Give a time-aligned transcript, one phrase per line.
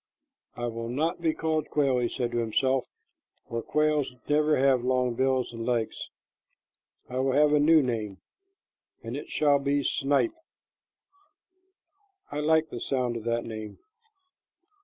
[0.55, 2.85] "I will not be called quail," he said to himself,
[3.47, 6.09] "for quails never have long bills and legs.
[7.07, 8.17] I will have a new name,
[9.03, 10.33] and it shall be snipe.
[12.31, 13.77] I like the sound of that name."